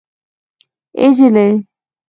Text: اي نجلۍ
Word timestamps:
اي 0.99 1.05
نجلۍ 1.09 1.49